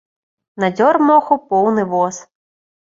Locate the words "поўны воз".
1.53-2.15